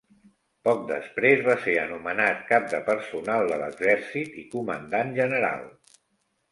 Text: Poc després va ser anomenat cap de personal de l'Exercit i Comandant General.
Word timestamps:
Poc 0.67 0.79
després 0.91 1.43
va 1.49 1.57
ser 1.65 1.75
anomenat 1.83 2.41
cap 2.49 2.65
de 2.73 2.81
personal 2.89 3.49
de 3.53 3.61
l'Exercit 3.65 4.43
i 4.45 4.49
Comandant 4.57 5.19
General. 5.21 5.67